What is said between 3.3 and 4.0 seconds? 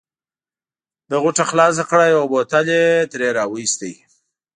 را وایست.